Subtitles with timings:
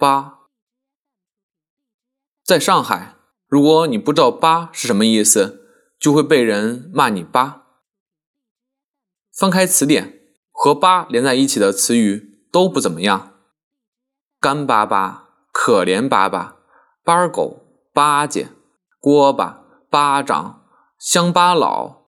[0.00, 0.38] 八，
[2.42, 3.16] 在上海，
[3.46, 7.66] 如果你不知道“八”是什么意思，就会被人骂你“八”。
[9.36, 13.34] 翻开词典，和“八”连在一起的词语都不怎么样，
[14.40, 16.56] 干巴巴、可怜巴巴、
[17.04, 18.48] 巴狗、巴结、
[19.00, 20.64] 锅巴、巴掌、
[20.98, 22.06] 乡巴佬，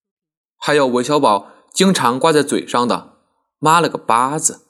[0.56, 3.18] 还有韦小宝经常挂在嘴上的
[3.61, 4.68] “妈了个巴子”。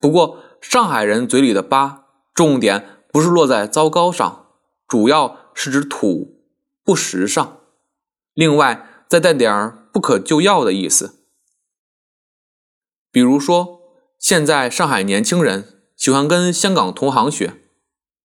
[0.00, 1.99] 不过，上海人嘴里的“八”，
[2.40, 4.46] 重点不是落在糟糕上，
[4.88, 6.40] 主要是指土、
[6.82, 7.58] 不时尚，
[8.32, 11.26] 另外再带点不可救药的意思。
[13.12, 13.82] 比如说，
[14.18, 17.60] 现在上海年轻人喜欢跟香港同行学，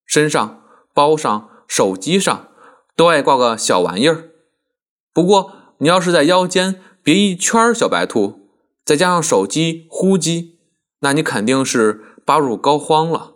[0.06, 0.64] 身上、
[0.94, 2.48] 包上、手机上
[2.96, 4.30] 都爱挂个小玩意儿。
[5.12, 8.48] 不过，你要是在腰间别一圈小白兔，
[8.86, 10.62] 再加上手机呼机，
[11.00, 12.14] 那你肯定是。
[12.26, 13.35] 八入膏肓了。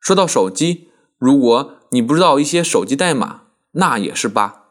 [0.00, 4.64] 说到手机，如果你不知道一些手机代码，那也是八。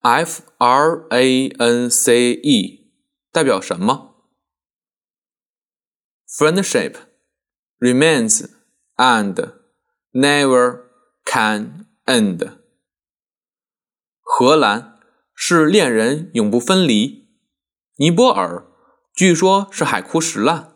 [0.00, 2.92] F R A N C E
[3.30, 4.16] 代表什么
[6.26, 6.96] ？Friendship
[7.78, 8.48] remains
[8.96, 9.52] and
[10.12, 10.84] never
[11.24, 12.58] can end。
[14.20, 14.98] 荷兰
[15.34, 17.28] 是恋人永不分离。
[17.96, 18.66] 尼泊尔
[19.12, 20.74] 据说是海枯石烂。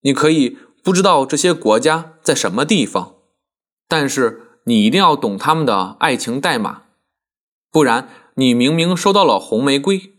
[0.00, 3.14] 你可以不知道这些国家在什么地方，
[3.88, 6.82] 但是你一定要懂他们的爱情代码，
[7.70, 10.12] 不然你明明收到了红玫瑰，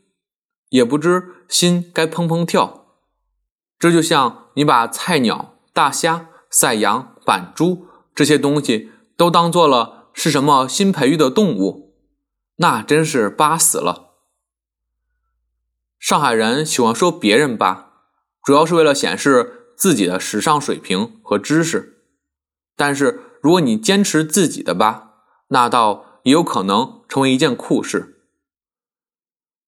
[0.69, 2.87] 也不知心该砰砰跳。
[3.77, 11.93] 这就像你把菜鸟、大虾、赛羊、板猪这些东西都当做了是什么新培育的动物，
[12.55, 14.15] 那真是巴死了。
[15.99, 17.91] 上海人喜欢说别人巴，
[18.43, 19.61] 主要是为了显示。
[19.75, 22.01] 自己的时尚水平和知识，
[22.75, 25.13] 但是如果你坚持自己的吧，
[25.49, 28.23] 那倒也有可能成为一件酷事。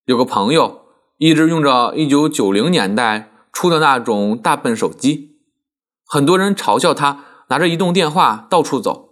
[0.06, 0.86] 有个朋友
[1.18, 5.38] 一直用着一九九零年代出的那种大笨手机，
[6.04, 9.10] 很多人嘲笑他拿着移动电话到处走，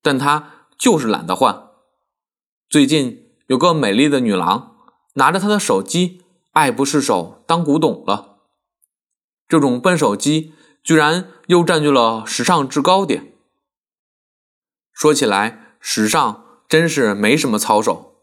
[0.00, 1.68] 但他就是懒得换。
[2.70, 4.76] 最近有个美丽的女郎
[5.14, 6.22] 拿着他的手机，
[6.52, 8.31] 爱不释手，当古董了。
[9.52, 13.34] 这种笨手机居然又占据了时尚制高点。
[14.94, 18.14] 说起来，时尚真是没什么操守。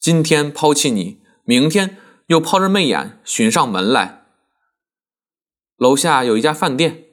[0.00, 4.24] 今天抛弃你，明天又抛着媚眼寻上门来。
[5.76, 7.04] 楼下有一家饭店，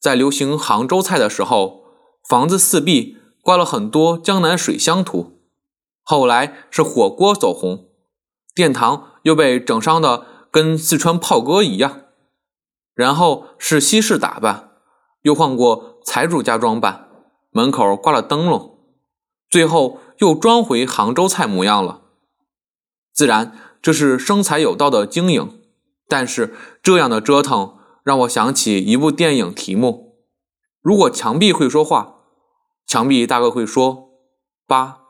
[0.00, 1.84] 在流行杭州菜的时候，
[2.28, 5.38] 房子四壁挂了很多江南水乡图。
[6.02, 7.86] 后来是火锅走红，
[8.56, 12.00] 殿堂又被整伤的跟四川炮哥一样。
[12.94, 14.70] 然后是西式打扮，
[15.22, 17.08] 又换过财主家装扮，
[17.50, 18.78] 门口挂了灯笼，
[19.50, 22.02] 最后又装回杭州菜模样了。
[23.12, 25.60] 自然这是生财有道的经营，
[26.08, 30.16] 但是这样的折腾让我想起一部电影题目：
[30.80, 32.16] 如果墙壁会说话，
[32.86, 34.10] 墙壁大概会说
[34.66, 35.03] 八。